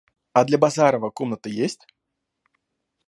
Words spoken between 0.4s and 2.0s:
для Базарова комната есть?